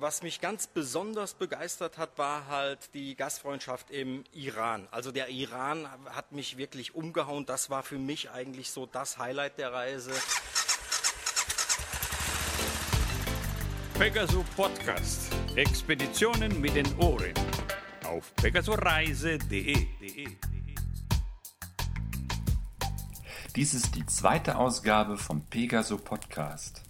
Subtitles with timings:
[0.00, 4.86] Was mich ganz besonders begeistert hat, war halt die Gastfreundschaft im Iran.
[4.92, 7.46] Also der Iran hat mich wirklich umgehauen.
[7.46, 10.12] Das war für mich eigentlich so das Highlight der Reise.
[13.98, 15.32] Pegaso Podcast.
[15.56, 17.34] Expeditionen mit den Ohren.
[18.04, 19.84] Auf pegasoreise.de.
[23.56, 26.87] Dies ist die zweite Ausgabe vom Pegaso Podcast.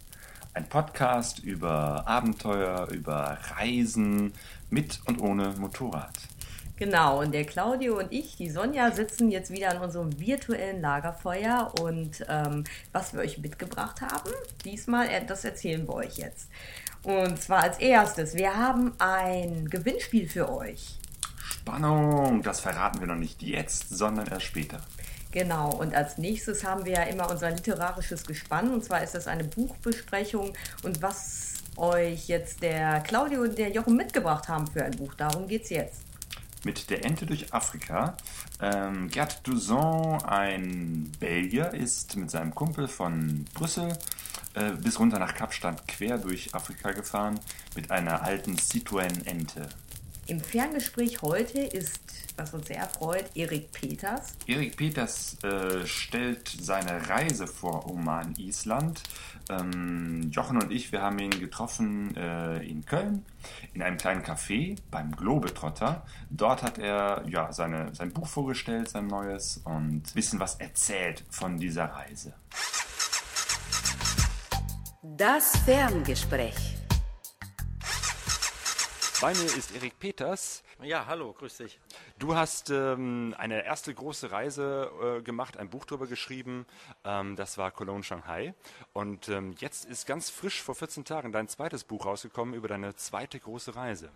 [0.59, 4.33] Ein Podcast über Abenteuer, über Reisen
[4.71, 6.19] mit und ohne Motorrad.
[6.75, 11.73] Genau, und der Claudio und ich, die Sonja, sitzen jetzt wieder an unserem virtuellen Lagerfeuer
[11.80, 14.33] und ähm, was wir euch mitgebracht haben,
[14.65, 16.49] diesmal, äh, das erzählen wir euch jetzt.
[17.05, 20.99] Und zwar als erstes, wir haben ein Gewinnspiel für euch.
[21.38, 24.80] Spannung, das verraten wir noch nicht jetzt, sondern erst später.
[25.30, 28.73] Genau, und als nächstes haben wir ja immer unser literarisches Gespann.
[28.73, 30.54] Und zwar ist das eine Buchbesprechung.
[30.82, 35.46] Und was euch jetzt der Claudio und der Jochen mitgebracht haben für ein Buch, darum
[35.46, 36.01] geht es jetzt.
[36.64, 38.16] Mit der Ente durch Afrika.
[38.60, 43.96] Ähm, Gerd Duzon, ein Belgier, ist mit seinem Kumpel von Brüssel
[44.54, 47.38] äh, bis runter nach Kapstadt quer durch Afrika gefahren
[47.76, 49.68] mit einer alten Citroën-Ente.
[50.29, 52.02] Im Ferngespräch heute ist,
[52.37, 54.35] was uns sehr freut, Erik Peters.
[54.46, 59.02] Erik Peters äh, stellt seine Reise vor Oman, Island.
[59.48, 63.24] Ähm, Jochen und ich, wir haben ihn getroffen äh, in Köln,
[63.73, 66.04] in einem kleinen Café beim Globetrotter.
[66.28, 71.25] Dort hat er ja, seine, sein Buch vorgestellt, sein neues, und ein bisschen was erzählt
[71.31, 72.34] von dieser Reise.
[75.03, 76.78] Das Ferngespräch.
[79.21, 80.62] Bei mir ist Erik Peters.
[80.81, 81.81] Ja, hallo, grüß dich.
[82.21, 86.66] Du hast ähm, eine erste große Reise äh, gemacht, ein Buch darüber geschrieben.
[87.05, 88.55] Ähm, das war Cologne Shanghai.
[88.93, 92.94] Und ähm, jetzt ist ganz frisch vor 14 Tagen dein zweites Buch rausgekommen über deine
[92.94, 94.12] zweite große Reise.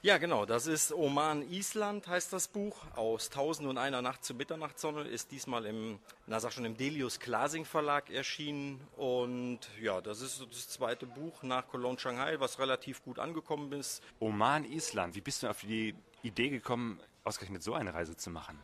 [0.00, 2.76] Ja, genau, das ist Oman Island, heißt das Buch.
[2.94, 7.18] Aus Tausend und einer Nacht zur Mitternachtssonne ist diesmal im, na sag schon, im Delius
[7.18, 8.80] Glasing Verlag erschienen.
[8.96, 14.00] Und ja, das ist das zweite Buch nach Cologne Shanghai, was relativ gut angekommen ist.
[14.20, 18.56] Oman Island, wie bist du auf die Idee gekommen, ausgerechnet so eine Reise zu machen?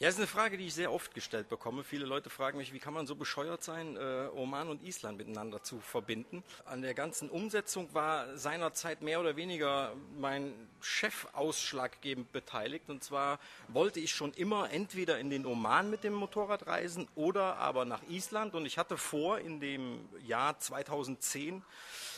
[0.00, 1.82] Ja, das ist eine Frage, die ich sehr oft gestellt bekomme.
[1.82, 5.64] Viele Leute fragen mich, wie kann man so bescheuert sein, äh, Oman und Island miteinander
[5.64, 6.44] zu verbinden.
[6.66, 12.88] An der ganzen Umsetzung war seinerzeit mehr oder weniger mein Chef ausschlaggebend beteiligt.
[12.90, 17.56] Und zwar wollte ich schon immer entweder in den Oman mit dem Motorrad reisen oder
[17.56, 18.54] aber nach Island.
[18.54, 21.60] Und ich hatte vor, in dem Jahr 2010,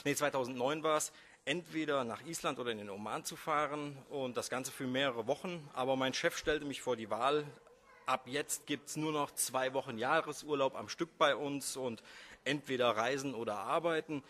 [0.05, 1.13] nee, 2009 war es,
[1.47, 5.67] entweder nach Island oder in den Oman zu fahren und das Ganze für mehrere Wochen.
[5.73, 7.47] Aber mein Chef stellte mich vor die Wahl,
[8.10, 12.03] ab jetzt gibt es nur noch zwei Wochen Jahresurlaub am Stück bei uns und
[12.44, 14.25] entweder reisen oder arbeiten.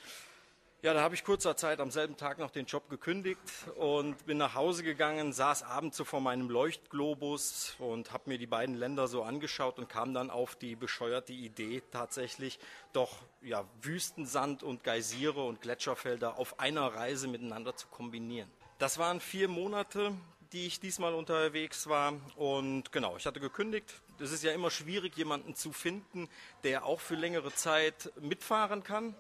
[0.82, 3.40] Ja, da habe ich kurzer Zeit am selben Tag noch den Job gekündigt
[3.76, 8.46] und bin nach Hause gegangen, saß abends so vor meinem Leuchtglobus und habe mir die
[8.46, 12.58] beiden Länder so angeschaut und kam dann auf die bescheuerte Idee tatsächlich
[12.94, 18.50] doch ja, Wüstensand und Geysire und Gletscherfelder auf einer Reise miteinander zu kombinieren.
[18.78, 20.14] Das waren vier Monate,
[20.52, 22.14] die ich diesmal unterwegs war.
[22.36, 23.92] Und genau, ich hatte gekündigt.
[24.18, 26.28] Es ist ja immer schwierig, jemanden zu finden,
[26.64, 29.14] der auch für längere Zeit mitfahren kann.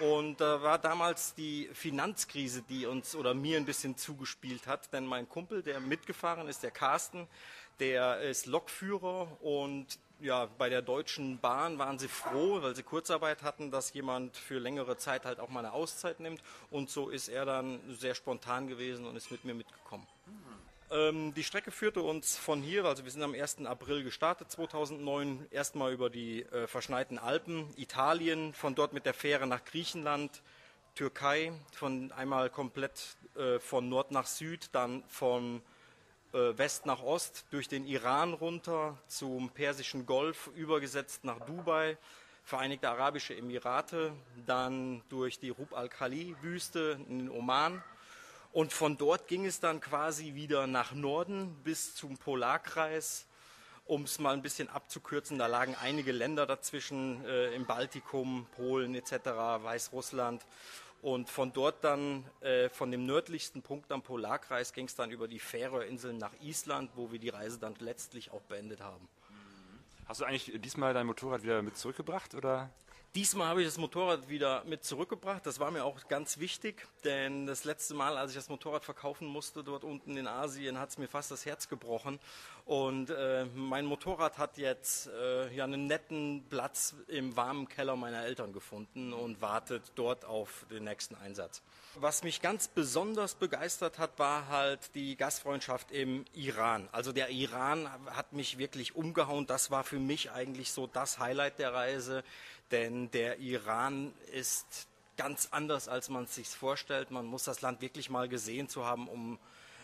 [0.00, 4.92] Und da war damals die Finanzkrise, die uns oder mir ein bisschen zugespielt hat.
[4.92, 7.28] Denn mein Kumpel, der mitgefahren ist, der Carsten,
[7.78, 13.42] der ist Lokführer und ja, bei der Deutschen Bahn waren sie froh, weil sie Kurzarbeit
[13.42, 16.40] hatten, dass jemand für längere Zeit halt auch mal eine Auszeit nimmt.
[16.70, 20.06] Und so ist er dann sehr spontan gewesen und ist mit mir mitgekommen.
[20.92, 23.64] Ähm, die Strecke führte uns von hier, also wir sind am 1.
[23.64, 29.46] April gestartet 2009, erstmal über die äh, verschneiten Alpen, Italien, von dort mit der Fähre
[29.46, 30.42] nach Griechenland,
[30.94, 35.62] Türkei, von einmal komplett äh, von Nord nach Süd, dann von
[36.34, 41.96] äh, West nach Ost, durch den Iran runter zum Persischen Golf, übergesetzt nach Dubai,
[42.44, 44.12] Vereinigte Arabische Emirate,
[44.46, 47.82] dann durch die Rub al-Khali-Wüste in den Oman
[48.52, 53.26] und von dort ging es dann quasi wieder nach Norden bis zum Polarkreis,
[53.86, 55.38] um es mal ein bisschen abzukürzen.
[55.38, 59.12] Da lagen einige Länder dazwischen, äh, im Baltikum, Polen etc.,
[59.62, 60.44] Weißrussland.
[61.00, 65.26] Und von dort dann, äh, von dem nördlichsten Punkt am Polarkreis, ging es dann über
[65.26, 69.08] die Färöerinseln nach Island, wo wir die Reise dann letztlich auch beendet haben.
[70.06, 72.70] Hast du eigentlich diesmal dein Motorrad wieder mit zurückgebracht oder?
[73.14, 75.44] Diesmal habe ich das Motorrad wieder mit zurückgebracht.
[75.44, 79.26] Das war mir auch ganz wichtig, denn das letzte Mal, als ich das Motorrad verkaufen
[79.26, 82.18] musste, dort unten in Asien, hat es mir fast das Herz gebrochen.
[82.64, 88.24] Und äh, mein Motorrad hat jetzt äh, ja einen netten Platz im warmen Keller meiner
[88.24, 91.60] Eltern gefunden und wartet dort auf den nächsten Einsatz.
[91.96, 96.88] Was mich ganz besonders begeistert hat, war halt die Gastfreundschaft im Iran.
[96.92, 99.46] Also der Iran hat mich wirklich umgehauen.
[99.46, 102.24] Das war für mich eigentlich so das Highlight der Reise
[102.72, 107.10] denn der Iran ist ganz anders, als man es sich vorstellt.
[107.10, 109.38] Man muss das Land wirklich mal gesehen zu haben, um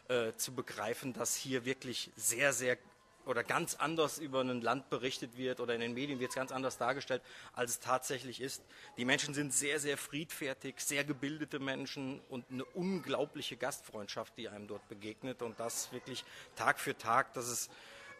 [0.08, 2.78] äh, zu begreifen, dass hier wirklich sehr, sehr
[3.26, 6.50] oder ganz anders über ein Land berichtet wird oder in den Medien wird es ganz
[6.50, 7.20] anders dargestellt,
[7.52, 8.62] als es tatsächlich ist.
[8.96, 14.66] Die Menschen sind sehr, sehr friedfertig, sehr gebildete Menschen und eine unglaubliche Gastfreundschaft, die einem
[14.66, 16.24] dort begegnet und das wirklich
[16.56, 17.70] Tag für Tag, das ist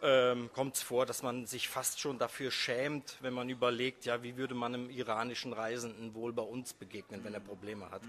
[0.01, 4.23] ähm, kommt es vor, dass man sich fast schon dafür schämt, wenn man überlegt, ja,
[4.23, 8.01] wie würde man einem iranischen Reisenden wohl bei uns begegnen, wenn er Probleme hat.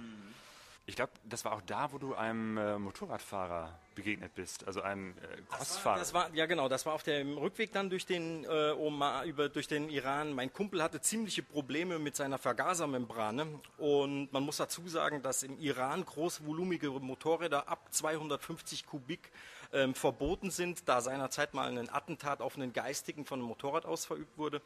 [0.87, 5.11] Ich glaube, das war auch da, wo du einem äh, Motorradfahrer begegnet bist, also einem
[5.19, 5.99] äh, Crossfahrer.
[5.99, 8.73] Das war, das war, ja genau, das war auf dem Rückweg dann durch den äh,
[8.73, 10.33] Omar, über, durch den Iran.
[10.33, 15.59] Mein Kumpel hatte ziemliche Probleme mit seiner Vergasermembrane und man muss dazu sagen, dass im
[15.61, 19.31] Iran großvolumige Motorräder ab 250 Kubik
[19.73, 24.05] ähm, verboten sind, da seinerzeit mal ein Attentat auf einen Geistigen von einem Motorrad aus
[24.05, 24.61] verübt wurde.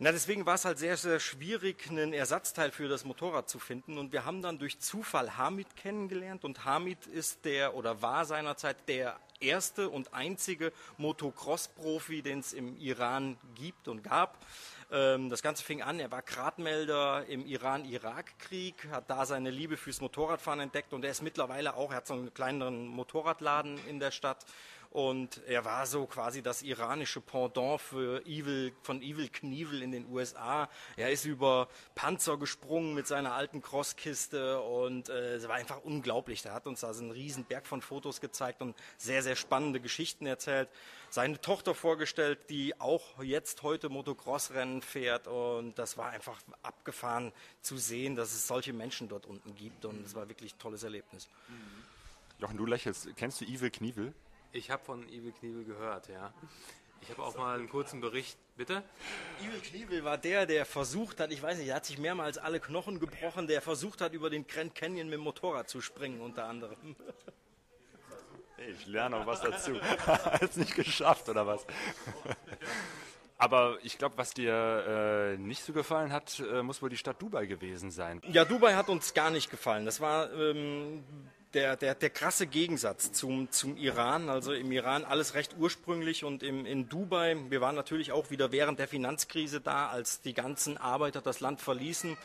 [0.00, 3.98] Na, deswegen war es halt sehr, sehr schwierig, einen Ersatzteil für das Motorrad zu finden.
[3.98, 6.44] Und wir haben dann durch Zufall Hamid kennengelernt.
[6.44, 12.76] Und Hamid ist der oder war seinerzeit der erste und einzige Motocross-Profi, den es im
[12.76, 14.38] Iran gibt und gab.
[14.90, 20.00] Ähm, das Ganze fing an, er war Gradmelder im Iran-Irak-Krieg, hat da seine Liebe fürs
[20.00, 24.10] Motorradfahren entdeckt und er ist mittlerweile auch, er hat so einen kleineren Motorradladen in der
[24.10, 24.46] Stadt
[24.90, 30.10] und er war so quasi das iranische Pendant für Evil, von Evil Knievel in den
[30.10, 30.68] USA.
[30.96, 36.42] Er ist über Panzer gesprungen mit seiner alten Crosskiste und äh, es war einfach unglaublich.
[36.42, 39.78] Der hat uns da so einen riesen Berg von Fotos gezeigt und sehr, sehr spannende
[39.78, 40.70] Geschichten erzählt.
[41.10, 47.76] Seine Tochter vorgestellt, die auch jetzt heute Motocross-Rennen fährt und das war einfach abgefahren zu
[47.76, 51.28] sehen, dass es solche Menschen dort unten gibt und es war wirklich ein tolles Erlebnis.
[52.38, 53.08] Jochen, du lächelst.
[53.16, 54.14] Kennst du Evil Knievel?
[54.52, 56.32] Ich habe von Evil Knievel gehört, ja.
[57.02, 58.82] Ich habe auch mal einen kurzen Bericht, bitte?
[59.40, 62.60] Evil Knievel war der, der versucht hat, ich weiß nicht, er hat sich mehrmals alle
[62.60, 66.46] Knochen gebrochen, der versucht hat, über den Grand Canyon mit dem Motorrad zu springen, unter
[66.46, 66.96] anderem.
[68.70, 69.80] Ich lerne auch was dazu.
[70.06, 71.64] Hat es nicht geschafft, oder was?
[73.36, 77.22] Aber ich glaube, was dir äh, nicht so gefallen hat, äh, muss wohl die Stadt
[77.22, 78.20] Dubai gewesen sein.
[78.26, 79.84] Ja, Dubai hat uns gar nicht gefallen.
[79.84, 81.04] Das war ähm,
[81.54, 84.28] der, der, der krasse Gegensatz zum, zum Iran.
[84.28, 88.52] Also im Iran alles recht ursprünglich und im, in Dubai, wir waren natürlich auch wieder
[88.52, 92.16] während der Finanzkrise da, als die ganzen Arbeiter das Land verließen.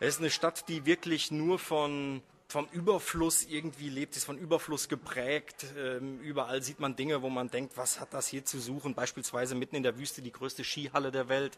[0.00, 4.88] Es ist eine Stadt, die wirklich nur von vom Überfluss irgendwie lebt, ist von Überfluss
[4.88, 5.64] geprägt.
[5.76, 8.94] Ähm, überall sieht man Dinge, wo man denkt, was hat das hier zu suchen?
[8.94, 11.56] Beispielsweise mitten in der Wüste die größte Skihalle der Welt.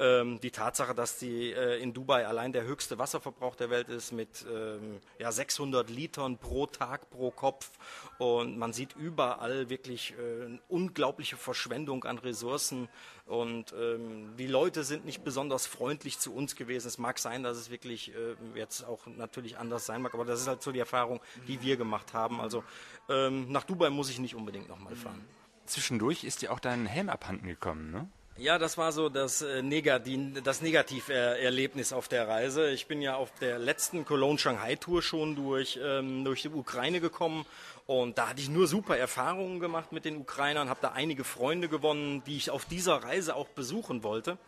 [0.00, 4.10] Ähm, die Tatsache, dass die äh, in Dubai allein der höchste Wasserverbrauch der Welt ist
[4.10, 7.70] mit ähm, ja, 600 Litern pro Tag pro Kopf.
[8.18, 12.88] Und man sieht überall wirklich äh, unglaubliche Verschwendung an Ressourcen.
[13.26, 16.88] Und ähm, die Leute sind nicht besonders freundlich zu uns gewesen.
[16.88, 20.40] Es mag sein, dass es wirklich äh, jetzt auch natürlich anders sein mag, aber das
[20.40, 22.40] ist halt so die Erfahrung, die wir gemacht haben.
[22.40, 22.64] Also
[23.08, 25.24] ähm, nach Dubai muss ich nicht unbedingt nochmal fahren.
[25.66, 28.08] Zwischendurch ist dir auch dein Helm abhanden gekommen, ne?
[28.38, 32.70] Ja, das war so das, äh, Negativ, das Negativerlebnis auf der Reise.
[32.70, 37.44] Ich bin ja auf der letzten Cologne-Shanghai-Tour schon durch, ähm, durch die Ukraine gekommen
[37.86, 41.68] und da hatte ich nur super Erfahrungen gemacht mit den Ukrainern, habe da einige Freunde
[41.68, 44.38] gewonnen, die ich auf dieser Reise auch besuchen wollte.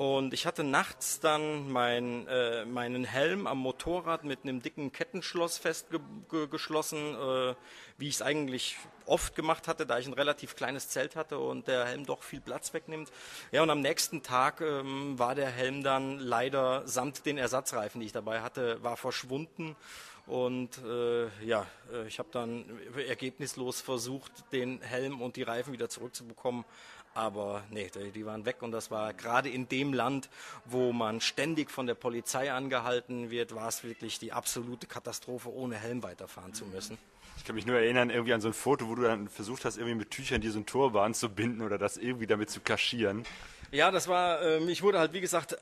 [0.00, 5.58] Und ich hatte nachts dann mein, äh, meinen Helm am Motorrad mit einem dicken Kettenschloss
[5.58, 7.54] festgeschlossen, äh,
[7.98, 11.68] wie ich es eigentlich oft gemacht hatte, da ich ein relativ kleines Zelt hatte und
[11.68, 13.12] der Helm doch viel Platz wegnimmt.
[13.52, 18.06] Ja, und am nächsten Tag ähm, war der Helm dann leider samt den Ersatzreifen, die
[18.06, 19.76] ich dabei hatte, war verschwunden.
[20.26, 22.64] Und äh, ja, äh, ich habe dann
[23.08, 26.64] ergebnislos versucht, den Helm und die Reifen wieder zurückzubekommen.
[27.14, 30.28] Aber nee, die waren weg und das war gerade in dem Land,
[30.64, 35.76] wo man ständig von der Polizei angehalten wird, war es wirklich die absolute Katastrophe, ohne
[35.76, 36.98] Helm weiterfahren zu müssen.
[37.36, 39.78] Ich kann mich nur erinnern, irgendwie an so ein Foto, wo du dann versucht hast,
[39.78, 43.24] irgendwie mit Tüchern diesen Turban zu binden oder das irgendwie damit zu kaschieren.
[43.72, 45.56] Ja, das war, ähm, ich wurde halt, wie gesagt,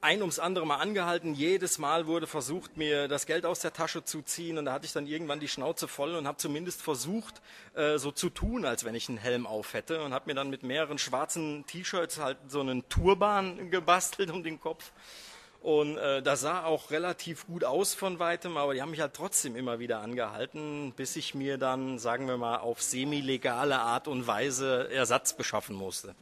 [0.00, 1.34] ein ums andere Mal angehalten.
[1.34, 4.58] Jedes Mal wurde versucht, mir das Geld aus der Tasche zu ziehen.
[4.58, 7.42] Und da hatte ich dann irgendwann die Schnauze voll und habe zumindest versucht,
[7.74, 10.02] äh, so zu tun, als wenn ich einen Helm auf hätte.
[10.02, 14.60] Und habe mir dann mit mehreren schwarzen T-Shirts halt so einen Turban gebastelt um den
[14.60, 14.92] Kopf.
[15.60, 19.14] Und äh, das sah auch relativ gut aus von weitem, aber die haben mich halt
[19.14, 24.28] trotzdem immer wieder angehalten, bis ich mir dann, sagen wir mal, auf semi-legale Art und
[24.28, 26.14] Weise Ersatz beschaffen musste.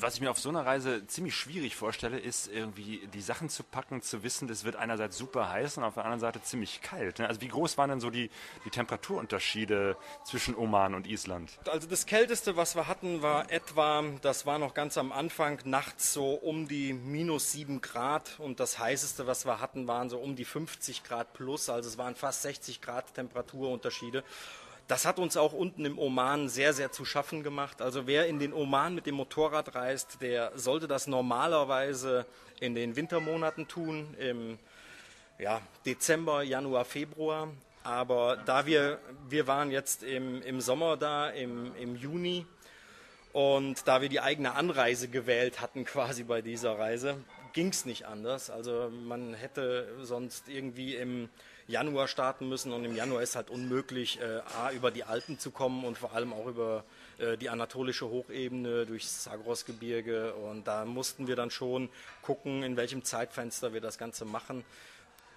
[0.00, 3.62] Was ich mir auf so einer Reise ziemlich schwierig vorstelle, ist irgendwie die Sachen zu
[3.62, 7.18] packen, zu wissen, es wird einerseits super heiß und auf der anderen Seite ziemlich kalt.
[7.18, 7.28] Ne?
[7.28, 8.30] Also wie groß waren denn so die,
[8.64, 11.50] die Temperaturunterschiede zwischen Oman und Island?
[11.66, 16.14] Also das Kälteste, was wir hatten, war etwa, das war noch ganz am Anfang, nachts
[16.14, 20.34] so um die minus 7 Grad und das heißeste, was wir hatten, waren so um
[20.34, 24.24] die 50 Grad plus, also es waren fast 60 Grad Temperaturunterschiede.
[24.90, 27.80] Das hat uns auch unten im Oman sehr, sehr zu schaffen gemacht.
[27.80, 32.26] Also wer in den Oman mit dem Motorrad reist, der sollte das normalerweise
[32.58, 34.58] in den Wintermonaten tun, im
[35.38, 37.46] ja, Dezember, Januar, Februar.
[37.84, 42.44] Aber da wir, wir waren jetzt im, im Sommer da, im, im Juni,
[43.32, 47.16] und da wir die eigene Anreise gewählt hatten quasi bei dieser Reise,
[47.52, 48.50] ging es nicht anders.
[48.50, 51.28] Also man hätte sonst irgendwie im
[51.66, 55.52] Januar starten müssen und im Januar ist halt unmöglich, äh, A, über die Alpen zu
[55.52, 56.84] kommen und vor allem auch über
[57.18, 61.88] äh, die anatolische Hochebene durchs Sagrosgebirge und da mussten wir dann schon
[62.22, 64.64] gucken, in welchem Zeitfenster wir das Ganze machen.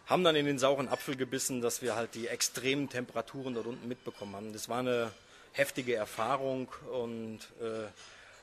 [0.07, 3.87] Haben dann in den sauren Apfel gebissen, dass wir halt die extremen Temperaturen dort unten
[3.87, 4.53] mitbekommen haben.
[4.53, 5.11] Das war eine
[5.53, 7.87] heftige Erfahrung und äh,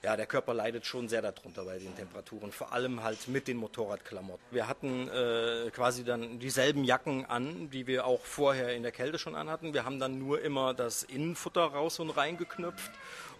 [0.02, 3.58] ja, der Körper leidet schon sehr darunter bei den Temperaturen, vor allem halt mit den
[3.58, 4.42] Motorradklamotten.
[4.50, 9.18] Wir hatten äh, quasi dann dieselben Jacken an, die wir auch vorher in der Kälte
[9.18, 9.74] schon anhatten.
[9.74, 12.90] Wir haben dann nur immer das Innenfutter raus und reingeknüpft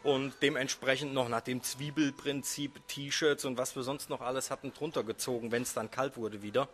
[0.03, 5.03] und dementsprechend noch nach dem Zwiebelprinzip T-Shirts und was wir sonst noch alles hatten drunter
[5.03, 6.69] gezogen, wenn es dann kalt wurde wieder.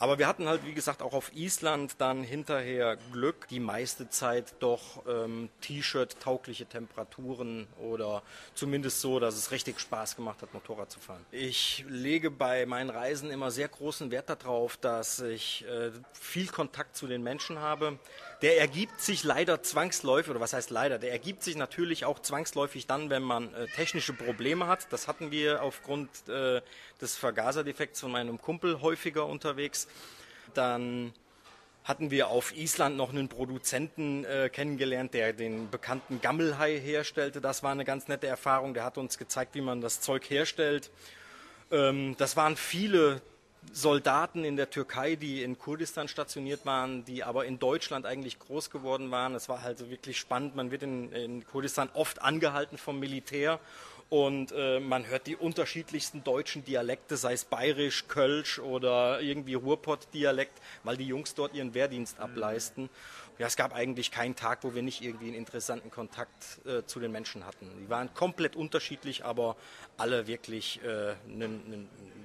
[0.00, 4.54] Aber wir hatten halt, wie gesagt, auch auf Island dann hinterher Glück, die meiste Zeit
[4.60, 8.22] doch ähm, T-Shirt-taugliche Temperaturen oder
[8.54, 11.26] zumindest so, dass es richtig Spaß gemacht hat, Motorrad zu fahren.
[11.32, 16.96] Ich lege bei meinen Reisen immer sehr großen Wert darauf, dass ich äh, viel Kontakt
[16.96, 17.98] zu den Menschen habe.
[18.40, 22.86] Der ergibt sich leider zwangsläufig, oder was heißt leider, der ergibt sich natürlich auch zwangsläufig
[22.86, 24.92] dann, wenn man äh, technische Probleme hat.
[24.92, 26.62] Das hatten wir aufgrund äh,
[27.00, 29.88] des Vergaserdefekts von meinem Kumpel häufiger unterwegs.
[30.54, 31.12] Dann
[31.82, 37.40] hatten wir auf Island noch einen Produzenten äh, kennengelernt, der den bekannten Gammelhai herstellte.
[37.40, 38.72] Das war eine ganz nette Erfahrung.
[38.72, 40.90] Der hat uns gezeigt, wie man das Zeug herstellt.
[41.72, 43.20] Ähm, das waren viele
[43.72, 48.70] Soldaten in der Türkei, die in Kurdistan stationiert waren, die aber in Deutschland eigentlich groß
[48.70, 49.34] geworden waren.
[49.34, 50.56] Es war halt so wirklich spannend.
[50.56, 53.60] Man wird in, in Kurdistan oft angehalten vom Militär
[54.10, 60.58] und äh, man hört die unterschiedlichsten deutschen Dialekte, sei es bayerisch, kölsch oder irgendwie Ruhrpott-Dialekt,
[60.82, 62.88] weil die Jungs dort ihren Wehrdienst ableisten.
[63.38, 67.00] Ja, es gab eigentlich keinen Tag, wo wir nicht irgendwie einen interessanten Kontakt äh, zu
[67.00, 67.70] den Menschen hatten.
[67.80, 69.56] Die waren komplett unterschiedlich, aber
[69.98, 71.14] alle wirklich äh,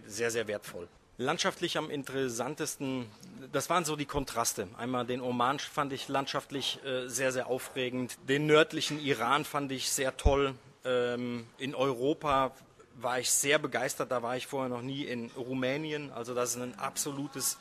[0.08, 0.88] sehr, sehr wertvoll.
[1.18, 3.06] Landschaftlich am interessantesten,
[3.52, 4.68] das waren so die Kontraste.
[4.78, 8.18] Einmal den Oman fand ich landschaftlich äh, sehr, sehr aufregend.
[8.28, 10.56] Den nördlichen Iran fand ich sehr toll.
[10.84, 12.52] Ähm, in Europa
[12.96, 16.12] war ich sehr begeistert, da war ich vorher noch nie in Rumänien.
[16.12, 17.60] Also das ist ein absolutes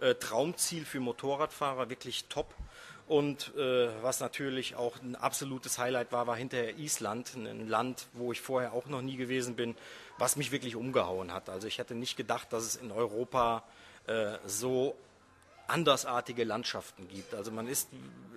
[0.00, 2.54] äh, Traumziel für Motorradfahrer, wirklich top.
[3.06, 8.32] Und äh, was natürlich auch ein absolutes Highlight war, war hinterher Island, ein Land, wo
[8.32, 9.76] ich vorher auch noch nie gewesen bin,
[10.16, 11.50] was mich wirklich umgehauen hat.
[11.50, 13.62] Also ich hätte nicht gedacht, dass es in Europa
[14.06, 14.96] äh, so
[15.66, 17.34] andersartige Landschaften gibt.
[17.34, 17.88] Also man ist,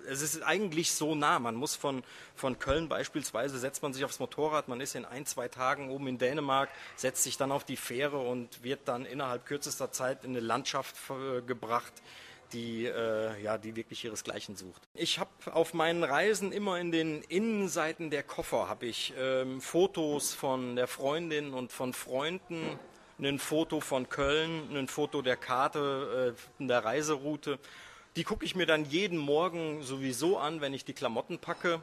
[0.09, 1.39] es ist eigentlich so nah.
[1.39, 2.03] Man muss von,
[2.35, 6.07] von Köln beispielsweise, setzt man sich aufs Motorrad, man ist in ein, zwei Tagen oben
[6.07, 10.31] in Dänemark, setzt sich dann auf die Fähre und wird dann innerhalb kürzester Zeit in
[10.31, 11.93] eine Landschaft äh, gebracht,
[12.53, 14.81] die, äh, ja, die wirklich ihresgleichen sucht.
[14.93, 20.33] Ich habe auf meinen Reisen immer in den Innenseiten der Koffer habe ich ähm, Fotos
[20.33, 22.79] von der Freundin und von Freunden
[23.19, 27.59] ein Foto von Köln, ein Foto der Karte, äh, der Reiseroute.
[28.15, 31.81] Die gucke ich mir dann jeden Morgen sowieso an, wenn ich die Klamotten packe.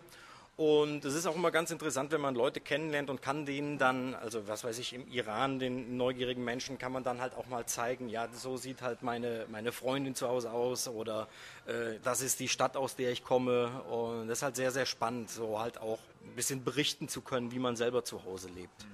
[0.57, 4.15] Und es ist auch immer ganz interessant, wenn man Leute kennenlernt und kann denen dann,
[4.15, 7.67] also was weiß ich, im Iran, den neugierigen Menschen, kann man dann halt auch mal
[7.67, 11.27] zeigen, ja, so sieht halt meine, meine Freundin zu Hause aus oder
[11.67, 13.83] äh, das ist die Stadt, aus der ich komme.
[13.91, 17.51] Und das ist halt sehr, sehr spannend, so halt auch ein bisschen berichten zu können,
[17.51, 18.87] wie man selber zu Hause lebt.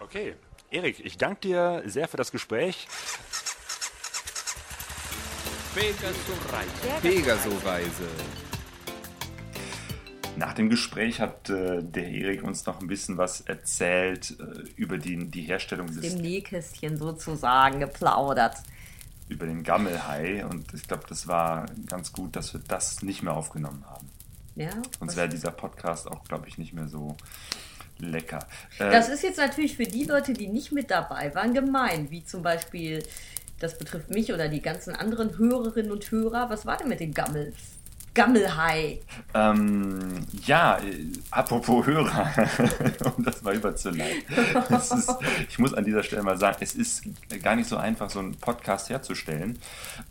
[0.00, 0.34] Okay,
[0.70, 2.88] Erik, ich danke dir sehr für das Gespräch.
[7.02, 8.08] Pegaso-Reise.
[10.38, 14.96] Nach dem Gespräch hat äh, der Erik uns noch ein bisschen was erzählt äh, über
[14.96, 16.00] die, die Herstellung des...
[16.00, 18.54] Dem Nähkästchen sozusagen geplaudert.
[19.28, 23.34] Über den Gammelhai und ich glaube, das war ganz gut, dass wir das nicht mehr
[23.34, 24.08] aufgenommen haben.
[24.54, 24.70] Ja.
[25.00, 27.16] Sonst wäre dieser Podcast auch, glaube ich, nicht mehr so
[27.98, 28.38] lecker.
[28.78, 32.12] Äh, Das ist jetzt natürlich für die Leute, die nicht mit dabei waren, gemein.
[32.12, 33.02] Wie zum Beispiel,
[33.58, 36.48] das betrifft mich oder die ganzen anderen Hörerinnen und Hörer.
[36.48, 37.56] Was war denn mit den Gammels?
[38.18, 38.98] Gammelhai.
[39.32, 42.32] Ähm, ja, äh, apropos Hörer,
[43.16, 44.24] um das mal überzuleiten.
[44.70, 45.14] Ist,
[45.48, 47.04] ich muss an dieser Stelle mal sagen, es ist
[47.44, 49.60] gar nicht so einfach, so einen Podcast herzustellen.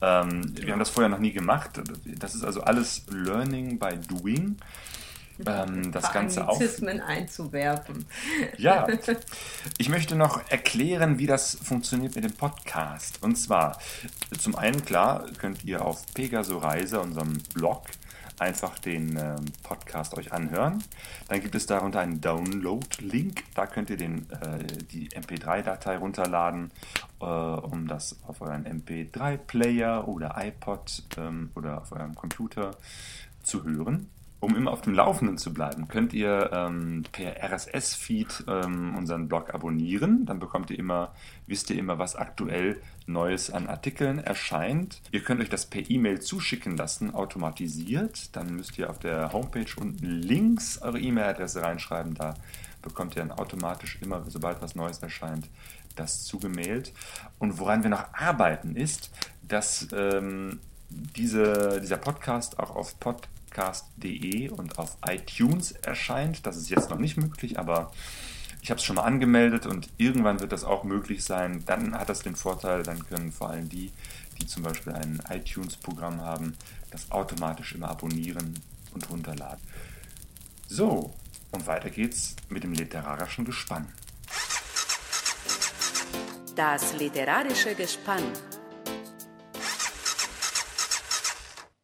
[0.02, 1.82] Ähm, wir haben das vorher noch nie gemacht.
[2.06, 4.56] Das ist also alles Learning by Doing.
[5.46, 6.60] Ähm, das Ganze auch.
[7.06, 8.06] Einzuwerfen.
[8.58, 8.88] Ja,
[9.78, 13.22] ich möchte noch erklären, wie das funktioniert mit dem Podcast.
[13.22, 13.80] Und zwar,
[14.38, 17.84] zum einen, klar, könnt ihr auf Pegaso Reise, unserem Blog,
[18.40, 20.84] einfach den ähm, Podcast euch anhören.
[21.28, 23.44] Dann gibt es darunter einen Download-Link.
[23.56, 26.72] Da könnt ihr den, äh, die MP3-Datei runterladen,
[27.20, 32.72] äh, um das auf euren MP3-Player oder iPod ähm, oder auf eurem Computer
[33.44, 34.10] zu hören.
[34.40, 39.52] Um immer auf dem Laufenden zu bleiben, könnt ihr ähm, per RSS-Feed ähm, unseren Blog
[39.54, 40.28] abonnieren.
[40.28, 41.16] Dann bekommt ihr immer,
[41.48, 45.02] wisst ihr immer, was aktuell Neues an Artikeln erscheint.
[45.12, 48.36] Ihr könnt euch das per E-Mail zuschicken lassen, automatisiert.
[48.36, 52.14] Dann müsst ihr auf der Homepage unten links eure E-Mail-Adresse reinschreiben.
[52.14, 52.36] Da
[52.84, 55.50] bekommt ihr dann automatisch immer, sobald was Neues erscheint,
[55.96, 56.94] das zugemailt.
[57.40, 59.10] Und woran wir noch arbeiten ist,
[59.42, 63.00] dass ähm, diese, dieser Podcast auch auf
[63.58, 66.46] podcast.de und auf iTunes erscheint.
[66.46, 67.92] Das ist jetzt noch nicht möglich, aber
[68.62, 71.64] ich habe es schon mal angemeldet und irgendwann wird das auch möglich sein.
[71.66, 73.92] Dann hat das den Vorteil, dann können vor allem die,
[74.40, 76.56] die zum Beispiel ein iTunes-Programm haben,
[76.92, 78.60] das automatisch immer abonnieren
[78.94, 79.62] und runterladen.
[80.68, 81.14] So,
[81.52, 83.88] und weiter geht's mit dem literarischen Gespann.
[86.56, 88.24] Das literarische Gespann.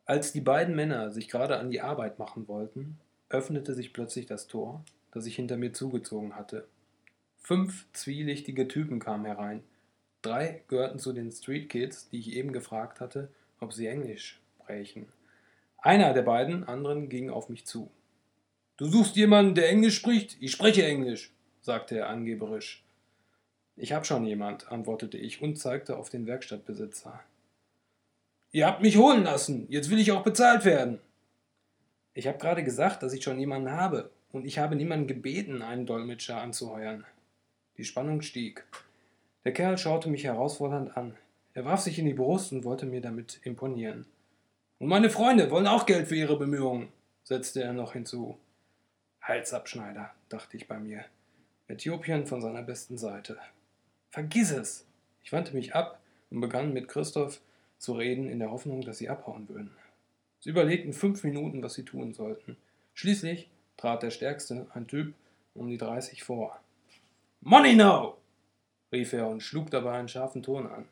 [0.06, 4.48] Als die beiden Männer sich gerade an die Arbeit machen wollten, öffnete sich plötzlich das
[4.48, 6.68] Tor, das ich hinter mir zugezogen hatte.
[7.38, 9.64] Fünf zwielichtige Typen kamen herein.
[10.22, 13.30] Drei gehörten zu den Street Kids, die ich eben gefragt hatte,
[13.60, 15.08] ob sie Englisch sprechen.
[15.78, 17.90] Einer der beiden anderen ging auf mich zu.
[18.78, 20.38] Du suchst jemanden, der Englisch spricht?
[20.40, 21.32] Ich spreche Englisch,
[21.62, 22.84] sagte er angeberisch.
[23.76, 27.20] Ich hab schon jemand, antwortete ich und zeigte auf den Werkstattbesitzer.
[28.54, 29.66] Ihr habt mich holen lassen.
[29.68, 31.00] Jetzt will ich auch bezahlt werden.
[32.14, 34.12] Ich habe gerade gesagt, dass ich schon jemanden habe.
[34.32, 37.04] Und ich habe niemanden gebeten, einen Dolmetscher anzuheuern.
[37.78, 38.64] Die Spannung stieg.
[39.44, 41.18] Der Kerl schaute mich herausfordernd an.
[41.56, 44.06] Er warf sich in die Brust und wollte mir damit imponieren.
[44.78, 46.90] Und meine Freunde wollen auch Geld für ihre Bemühungen,
[47.24, 48.38] setzte er noch hinzu.
[49.24, 51.06] Halsabschneider, dachte ich bei mir.
[51.68, 53.38] Äthiopien von seiner besten Seite.
[54.12, 54.86] Vergiss es!
[55.24, 57.42] Ich wandte mich ab und begann mit Christoph
[57.84, 59.72] zu reden, in der Hoffnung, dass sie abhauen würden.
[60.40, 62.56] Sie überlegten fünf Minuten, was sie tun sollten.
[62.94, 65.14] Schließlich trat der Stärkste, ein Typ,
[65.54, 66.60] um die 30 vor.
[67.42, 68.18] Money now!
[68.92, 70.86] rief er und schlug dabei einen scharfen Ton an.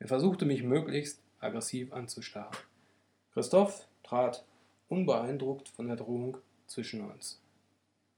[0.00, 2.56] Er versuchte mich möglichst aggressiv anzustarren.
[3.32, 4.44] Christoph trat
[4.88, 7.40] unbeeindruckt von der Drohung zwischen uns.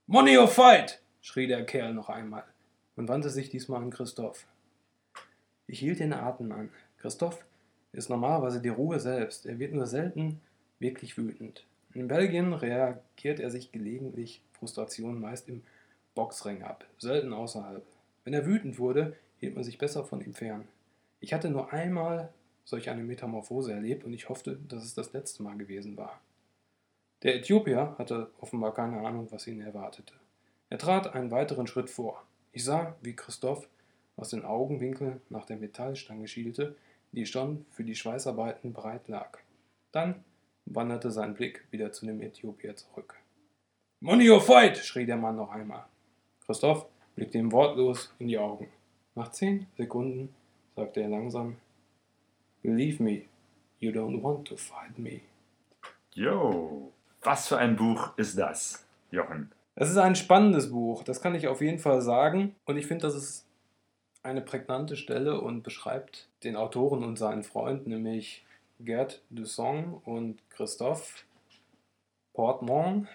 [0.06, 1.02] Money or fight!
[1.20, 2.44] schrie der Kerl noch einmal
[2.96, 4.46] und wandte sich diesmal an Christoph.
[5.66, 6.70] Ich hielt den Atem an.
[6.98, 7.44] Christoph
[7.92, 9.46] ist normalerweise die Ruhe selbst.
[9.46, 10.40] Er wird nur selten
[10.78, 11.64] wirklich wütend.
[11.94, 15.62] In Belgien reagiert er sich gelegentlich Frustration meist im
[16.14, 17.84] Boxring ab, selten außerhalb.
[18.24, 20.66] Wenn er wütend wurde, hielt man sich besser von ihm fern.
[21.20, 22.32] Ich hatte nur einmal
[22.64, 26.20] solch eine Metamorphose erlebt und ich hoffte, dass es das letzte Mal gewesen war.
[27.22, 30.12] Der Äthiopier hatte offenbar keine Ahnung, was ihn erwartete.
[30.68, 32.22] Er trat einen weiteren Schritt vor.
[32.52, 33.68] Ich sah, wie Christoph
[34.16, 36.76] aus den Augenwinkeln nach der Metallstange schielte,
[37.16, 39.38] die schon für die Schweißarbeiten bereit lag.
[39.90, 40.22] Dann
[40.66, 43.16] wanderte sein Blick wieder zu dem Äthiopier zurück.
[44.00, 44.76] Money or fight!
[44.76, 45.86] schrie der Mann noch einmal.
[46.44, 48.68] Christoph blickte ihm wortlos in die Augen.
[49.14, 50.34] Nach zehn Sekunden
[50.76, 51.56] sagte er langsam:
[52.62, 53.22] Believe me,
[53.80, 55.22] you don't want to fight me.
[56.12, 59.50] Jo, was für ein Buch ist das, Jochen?
[59.74, 62.54] Es ist ein spannendes Buch, das kann ich auf jeden Fall sagen.
[62.66, 63.45] Und ich finde, das ist
[64.26, 68.44] eine prägnante Stelle und beschreibt den Autoren und seinen Freund, nämlich
[68.80, 71.24] Gerd Dusson und Christophe
[72.34, 73.08] Portmont,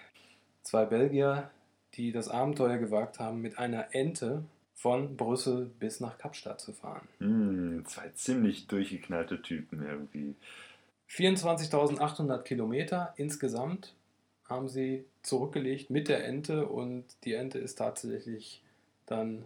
[0.63, 1.52] zwei Belgier,
[1.93, 4.43] die das Abenteuer gewagt haben, mit einer Ente
[4.74, 7.08] von Brüssel bis nach Kapstadt zu fahren.
[7.19, 10.34] Hm, zwei ziemlich durchgeknallte Typen irgendwie.
[11.10, 13.93] 24.800 Kilometer insgesamt
[14.45, 18.63] haben sie zurückgelegt mit der Ente und die Ente ist tatsächlich
[19.06, 19.45] dann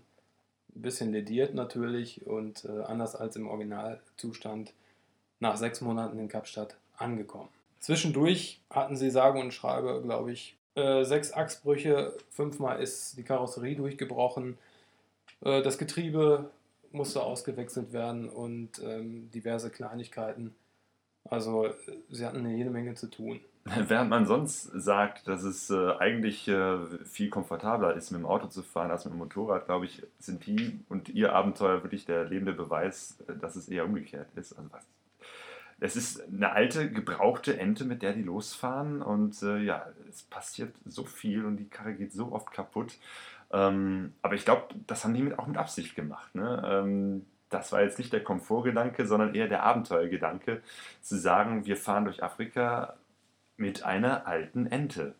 [0.75, 4.73] ein bisschen lediert natürlich und äh, anders als im Originalzustand
[5.39, 7.49] nach sechs Monaten in Kapstadt angekommen.
[7.79, 13.77] Zwischendurch hatten sie sage und schreibe, glaube ich, Äh, sechs Achsbrüche, fünfmal ist die Karosserie
[13.77, 14.57] durchgebrochen.
[15.39, 16.49] Äh, das Getriebe
[16.91, 20.53] musste ausgewechselt werden und ähm, diverse Kleinigkeiten.
[21.29, 21.73] Also äh,
[22.09, 23.39] sie hatten jede Menge zu tun.
[23.87, 28.47] Während man sonst sagt, dass es äh, eigentlich äh, viel komfortabler ist, mit dem Auto
[28.47, 32.25] zu fahren als mit dem Motorrad, glaube ich, sind die und ihr Abenteuer wirklich der
[32.25, 34.53] lebende Beweis, äh, dass es eher umgekehrt ist.
[34.53, 34.85] Also was,
[35.79, 40.75] es ist eine alte, gebrauchte Ente, mit der die losfahren und äh, ja, es passiert
[40.85, 42.93] so viel und die Karre geht so oft kaputt.
[43.51, 46.35] Ähm, aber ich glaube, das haben die mit, auch mit Absicht gemacht.
[46.35, 46.61] Ne?
[46.65, 50.61] Ähm, das war jetzt nicht der Komfortgedanke, sondern eher der Abenteuergedanke,
[51.01, 52.95] zu sagen, wir fahren durch Afrika
[53.57, 55.15] mit einer alten Ente.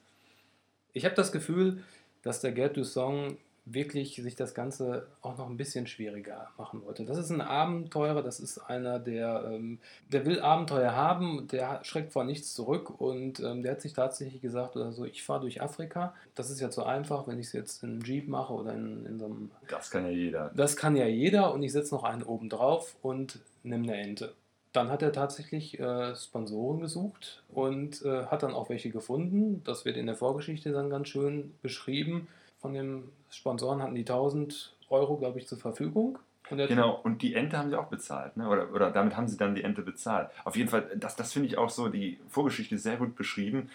[0.94, 1.84] Ich habe das Gefühl,
[2.24, 7.04] dass der Gerd Dusson wirklich sich das Ganze auch noch ein bisschen schwieriger machen wollte.
[7.04, 9.80] Das ist ein Abenteurer, das ist einer, der, ähm,
[10.12, 14.42] der will Abenteuer haben, der schreckt vor nichts zurück und ähm, der hat sich tatsächlich
[14.42, 16.14] gesagt, oder so, ich fahre durch Afrika.
[16.36, 19.06] Das ist ja zu einfach, wenn ich es jetzt in einem Jeep mache oder in,
[19.08, 19.52] in so einem.
[19.68, 20.52] Das kann ja jeder.
[20.56, 24.34] Das kann ja jeder und ich setze noch einen oben drauf und nehme eine Ente.
[24.76, 29.62] Dann hat er tatsächlich äh, Sponsoren gesucht und äh, hat dann auch welche gefunden.
[29.64, 32.28] Das wird in der Vorgeschichte dann ganz schön beschrieben.
[32.60, 36.20] Von den Sponsoren hatten die 1000 Euro, glaube ich, zur Verfügung.
[36.50, 38.48] Und Genau, und die Ente haben sie auch bezahlt, ne?
[38.48, 40.30] oder, oder damit haben sie dann die Ente bezahlt.
[40.44, 43.70] Auf jeden Fall, das, das finde ich auch so, die Vorgeschichte ist sehr gut beschrieben,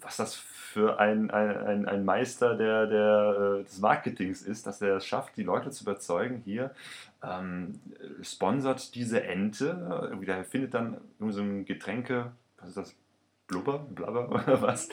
[0.00, 4.96] was das für ein, ein, ein, Meister der, der, äh, des Marketings ist, dass er
[4.96, 6.74] es schafft, die Leute zu überzeugen, hier
[7.22, 7.80] ähm,
[8.22, 12.94] sponsert diese Ente, irgendwie der findet dann irgendwie so ein Getränke, was ist das,
[13.48, 14.88] Blubber, Blabber oder was?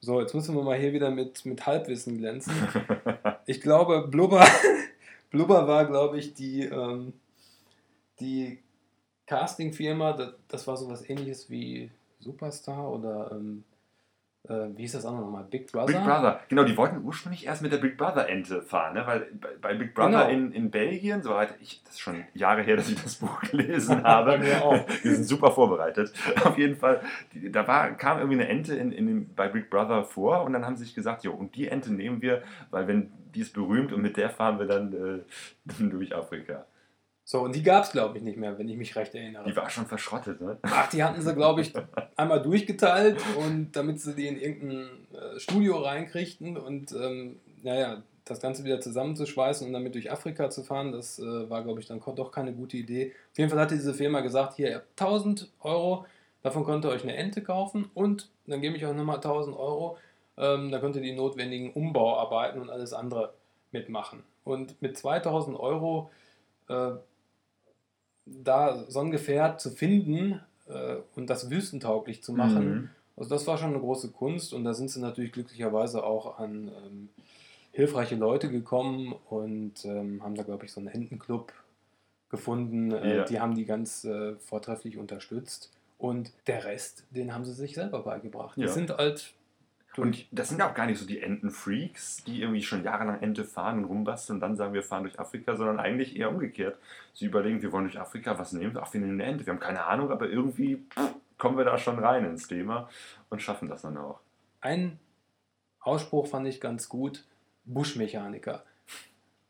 [0.00, 2.54] So, jetzt müssen wir mal hier wieder mit, mit Halbwissen glänzen.
[3.46, 4.46] Ich glaube, Blubber,
[5.30, 7.14] Blubber war, glaube ich, die, ähm,
[8.20, 8.58] die
[9.26, 13.67] Casting-Firma, das, das war sowas ähnliches wie Superstar oder ähm, äh,
[14.44, 15.44] wie hieß das andere nochmal?
[15.44, 15.86] Big Brother?
[15.86, 19.06] Big Brother, genau, die wollten ursprünglich erst mit der Big Brother-Ente fahren, ne?
[19.06, 19.26] weil
[19.60, 20.28] bei, Big Brother Genau.
[20.28, 24.02] in, in Belgien, soweit ich, das ist schon Jahre her, dass ich das Buch gelesen
[24.04, 26.12] habe, wir sind super vorbereitet,
[26.44, 27.02] auf jeden Fall,
[27.34, 30.64] die, da war, kam irgendwie eine Ente in, in bei Big Brother vor und dann
[30.64, 33.92] haben sie sich gesagt, jo, und die Ente nehmen wir, weil wenn die ist berühmt
[33.92, 36.64] und mit der fahren wir dann äh, durch Afrika.
[37.30, 39.44] So, und die gab es, glaube ich, nicht mehr, wenn ich mich recht erinnere.
[39.44, 40.56] Die war schon verschrottet, ne?
[40.62, 41.74] Ach, die hatten sie, glaube ich,
[42.16, 48.40] einmal durchgeteilt und damit sie die in irgendein äh, Studio reinkriegten und ähm, naja, das
[48.40, 52.00] Ganze wieder zusammenzuschweißen und damit durch Afrika zu fahren, das äh, war, glaube ich, dann
[52.00, 53.12] doch keine gute Idee.
[53.32, 56.06] Auf jeden Fall hatte diese Firma gesagt, hier, ihr habt 1000 Euro,
[56.42, 59.98] davon könnt ihr euch eine Ente kaufen und dann gebe ich euch nochmal 1000 Euro,
[60.38, 63.34] ähm, da könnt ihr die notwendigen Umbauarbeiten und alles andere
[63.70, 64.22] mitmachen.
[64.44, 66.10] Und mit 2000 Euro
[66.70, 66.92] äh,
[68.44, 72.90] da so ein Gefährt zu finden äh, und das wüstentauglich zu machen, Mhm.
[73.16, 76.68] also das war schon eine große Kunst und da sind sie natürlich glücklicherweise auch an
[76.86, 77.08] ähm,
[77.72, 81.52] hilfreiche Leute gekommen und ähm, haben da, glaube ich, so einen Entenclub
[82.30, 82.92] gefunden.
[82.92, 83.24] Äh, Ja.
[83.24, 88.02] Die haben die ganz äh, vortrefflich unterstützt und der Rest, den haben sie sich selber
[88.02, 88.56] beigebracht.
[88.56, 88.68] Die Ja.
[88.68, 89.32] sind halt
[89.98, 93.44] Und das sind ja auch gar nicht so die Entenfreaks, die irgendwie schon jahrelang Ente
[93.44, 96.78] fahren und rumbasteln und dann sagen, wir fahren durch Afrika, sondern eigentlich eher umgekehrt.
[97.14, 98.82] Sie überlegen, wir wollen durch Afrika, was nehmen wir?
[98.82, 99.46] Ach, wir nehmen eine Ente.
[99.46, 102.88] Wir haben keine Ahnung, aber irgendwie pff, kommen wir da schon rein ins Thema
[103.28, 104.20] und schaffen das dann auch.
[104.60, 104.98] Ein
[105.80, 107.24] Ausspruch fand ich ganz gut:
[107.64, 108.64] Buschmechaniker.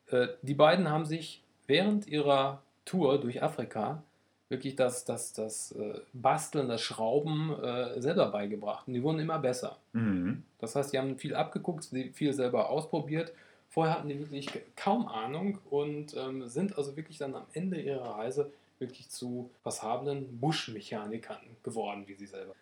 [0.07, 4.03] Äh, die beiden haben sich während ihrer Tour durch Afrika
[4.49, 8.89] wirklich das, das, das äh, Basteln, das Schrauben äh, selber beigebracht.
[8.89, 9.79] Und die wurden immer besser.
[9.93, 10.43] Mhm.
[10.59, 13.33] Das heißt, die haben viel abgeguckt, viel selber ausprobiert.
[13.69, 18.17] Vorher hatten die wirklich kaum Ahnung und ähm, sind also wirklich dann am Ende ihrer
[18.17, 22.55] Reise wirklich zu passablen Buschmechanikern geworden, wie sie selber.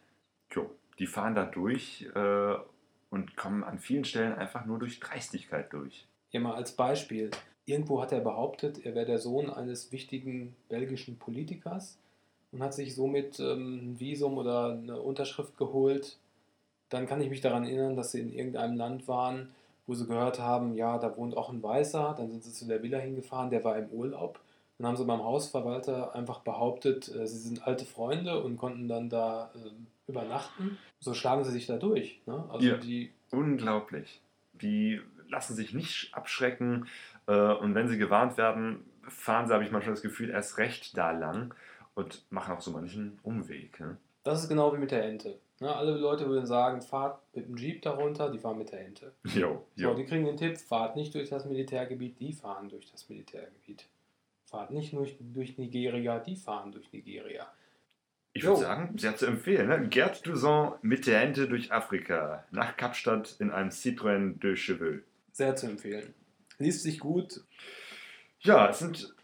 [0.50, 2.54] Jo, die fahren da durch äh,
[3.10, 6.06] und kommen an vielen Stellen einfach nur durch Dreistigkeit durch.
[6.30, 7.30] Hier mal als Beispiel.
[7.66, 11.98] Irgendwo hat er behauptet, er wäre der Sohn eines wichtigen belgischen Politikers
[12.52, 16.16] und hat sich somit ähm, ein Visum oder eine Unterschrift geholt.
[16.88, 19.50] Dann kann ich mich daran erinnern, dass sie in irgendeinem Land waren,
[19.88, 22.14] wo sie gehört haben, ja, da wohnt auch ein Weißer.
[22.16, 24.38] Dann sind sie zu der Villa hingefahren, der war im Urlaub.
[24.78, 29.08] Dann haben sie beim Hausverwalter einfach behauptet, äh, sie sind alte Freunde und konnten dann
[29.08, 30.78] da ähm, übernachten.
[31.00, 32.20] So schlagen sie sich da durch.
[32.26, 32.44] Ne?
[32.48, 32.76] Also Ja.
[32.76, 34.20] die Unglaublich.
[34.52, 39.70] Die lassen sich nicht abschrecken äh, und wenn sie gewarnt werden, fahren sie, habe ich
[39.70, 41.54] manchmal das Gefühl, erst recht da lang
[41.94, 43.80] und machen auch so manchen Umweg.
[43.80, 43.96] Ne?
[44.24, 45.38] Das ist genau wie mit der Ente.
[45.58, 49.12] Ne, alle Leute würden sagen, fahrt mit dem Jeep darunter, die fahren mit der Ente.
[49.24, 49.94] Jo, So, jo.
[49.94, 53.86] die kriegen den Tipp, fahrt nicht durch das Militärgebiet, die fahren durch das Militärgebiet.
[54.44, 57.46] Fahrt nicht durch, durch Nigeria, die fahren durch Nigeria.
[58.34, 59.68] Ich würde sagen, sehr zu empfehlen.
[59.68, 59.88] Ne?
[59.88, 62.44] Gerd Duzon mit der Ente durch Afrika.
[62.50, 65.02] Nach Kapstadt in einem Citroën de Cheveux.
[65.32, 66.12] Sehr zu empfehlen.
[66.58, 67.42] Liest sich gut.
[68.40, 69.14] Ja, es sind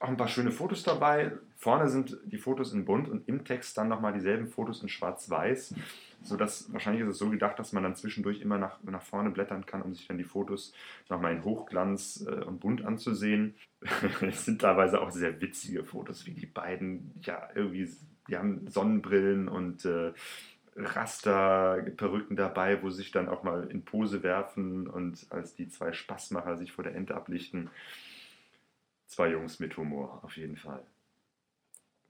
[0.00, 1.32] auch ein paar schöne Fotos dabei.
[1.56, 5.74] Vorne sind die Fotos in bunt und im Text dann nochmal dieselben Fotos in schwarz-weiß.
[6.22, 9.66] Sodass wahrscheinlich ist es so gedacht, dass man dann zwischendurch immer nach, nach vorne blättern
[9.66, 10.72] kann, um sich dann die Fotos
[11.08, 13.54] nochmal in Hochglanz äh, und bunt anzusehen.
[14.20, 17.88] es sind teilweise auch sehr witzige Fotos, wie die beiden, ja, irgendwie,
[18.28, 20.12] die haben Sonnenbrillen und äh,
[20.78, 25.92] Rasterperücken dabei, wo sie sich dann auch mal in Pose werfen und als die zwei
[25.92, 27.70] Spaßmacher sich vor der Ente ablichten.
[29.06, 30.82] Zwei Jungs mit Humor, auf jeden Fall.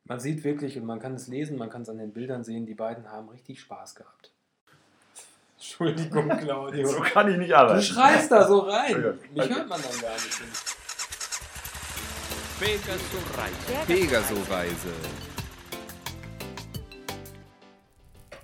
[0.04, 2.66] Man sieht wirklich und man kann es lesen, man kann es an den Bildern sehen,
[2.66, 4.32] die beiden haben richtig Spaß gehabt.
[5.56, 6.88] Entschuldigung, Claudio.
[6.88, 7.80] So kann ich nicht arbeiten.
[7.80, 9.18] Du schreist da so rein.
[9.34, 10.42] Mich hört man dann gar nicht.
[13.86, 14.92] Pegaso-Reise.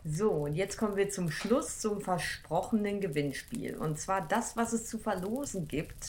[0.06, 3.76] So, und jetzt kommen wir zum Schluss zum versprochenen Gewinnspiel.
[3.76, 6.06] Und zwar das, was es zu verlosen gibt,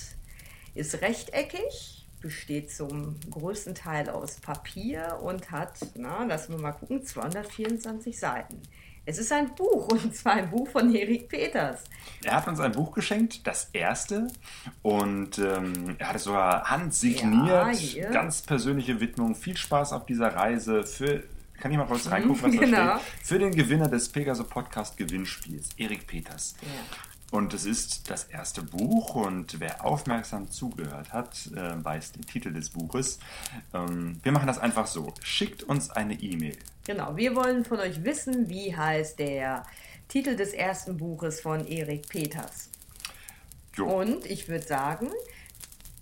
[0.74, 7.06] ist rechteckig, besteht zum größten Teil aus Papier und hat, na, lassen wir mal gucken,
[7.06, 8.62] 224 Seiten.
[9.06, 11.84] Es ist ein Buch, und zwar ein Buch von Erik Peters.
[12.24, 14.28] Er hat uns ein Buch geschenkt, das erste.
[14.82, 17.80] Und ähm, er hat es sogar handsigniert.
[17.94, 19.36] Ja, ganz persönliche Widmung.
[19.36, 21.24] Viel Spaß auf dieser Reise für.
[21.60, 22.98] Kann mal kurz reingucken, was da Genau.
[23.00, 23.28] steht?
[23.28, 26.56] Für den Gewinner des Pegaso Podcast Gewinnspiels, Erik Peters.
[27.32, 32.54] Und es ist das erste Buch und wer aufmerksam zugehört hat, äh, weiß den Titel
[32.54, 33.20] des Buches.
[33.74, 35.14] Ähm, wir machen das einfach so.
[35.24, 36.58] Schickt uns eine E-Mail.
[36.86, 39.66] Genau, wir wollen von euch wissen, wie heißt der
[40.08, 42.70] Titel des ersten Buches von Erik Peters.
[43.76, 43.88] Jo.
[44.02, 45.10] Und ich würde sagen,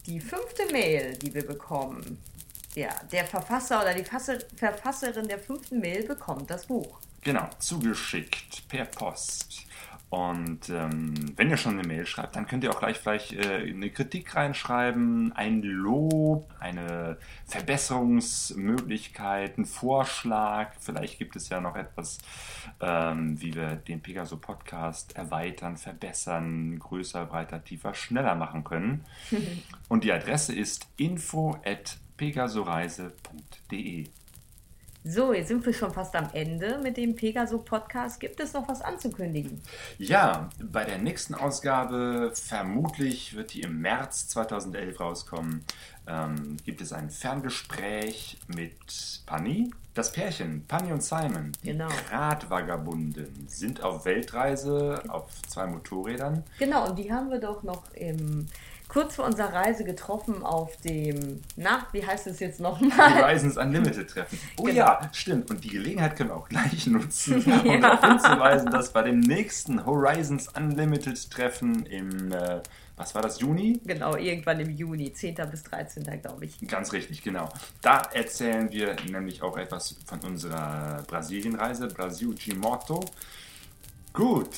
[0.05, 2.19] die fünfte Mail, die wir bekommen,
[2.75, 6.99] ja, der Verfasser oder die Fasse- Verfasserin der fünften Mail bekommt das Buch.
[7.21, 9.65] Genau, zugeschickt per Post.
[10.13, 13.65] Und ähm, wenn ihr schon eine Mail schreibt, dann könnt ihr auch gleich vielleicht äh,
[13.67, 20.73] eine Kritik reinschreiben, ein Lob, eine Verbesserungsmöglichkeit, einen Vorschlag.
[20.79, 22.19] Vielleicht gibt es ja noch etwas,
[22.79, 29.03] ähm, wie wir den Pegaso Podcast erweitern, verbessern, größer, breiter, tiefer, schneller machen können.
[29.89, 34.07] Und die Adresse ist info at pegasoreise.de.
[35.05, 38.21] So, jetzt sind wir schon fast am Ende mit dem Pegaso-Podcast.
[38.21, 39.61] Gibt es noch was anzukündigen?
[39.97, 45.65] Ja, bei der nächsten Ausgabe, vermutlich wird die im März 2011 rauskommen,
[46.07, 49.71] ähm, gibt es ein Ferngespräch mit Panny.
[49.93, 51.89] Das Pärchen, Panny und Simon, die Genau.
[52.09, 56.43] Gratvagabunden, sind auf Weltreise auf zwei Motorrädern.
[56.59, 58.47] Genau, und die haben wir doch noch im,
[58.93, 63.23] kurz vor unserer Reise getroffen auf dem, na, wie heißt es jetzt nochmal?
[63.23, 64.39] Horizons Unlimited treffen.
[64.57, 64.77] Oh Genau.
[64.77, 65.49] ja, stimmt.
[65.49, 69.83] Und die Gelegenheit können wir auch gleich nutzen, um darauf hinzuweisen, dass bei dem nächsten
[69.85, 72.61] Horizons Unlimited Treffen im, äh,
[72.95, 73.81] was war das, Juni?
[73.83, 75.35] Genau, irgendwann im Juni, 10.
[75.49, 76.03] bis 13.
[76.21, 76.59] glaube ich.
[76.67, 77.49] Ganz richtig, genau.
[77.81, 83.03] Da erzählen wir nämlich auch etwas von unserer Brasilienreise, Brasil de Moto.
[84.13, 84.51] Gut,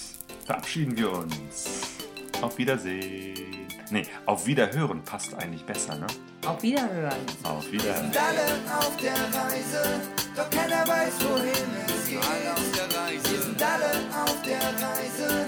[0.46, 1.94] verabschieden wir uns.
[2.42, 3.65] Auf Wiedersehen.
[3.92, 6.08] Nee, auf Wiederhören passt eigentlich besser, ne?
[6.46, 7.20] Auf Wiederhören.
[7.44, 8.12] Auf Wiederhören.
[8.18, 10.02] Alle auf der Reise,
[10.36, 12.18] doch keiner weiß, wohin es geht.
[12.18, 13.32] Alle auf der Reise.
[13.32, 13.92] Wir sind alle
[14.24, 15.46] auf der Reise,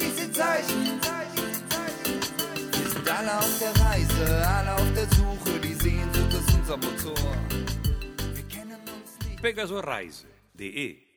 [0.00, 1.00] diese Zeichen.
[2.72, 7.34] Wir sind alle auf der Reise, alle auf der Suche, die Sehnsucht ist unser Motor.
[8.34, 9.40] Wir kennen uns nicht.
[9.42, 11.07] pegasoreise.de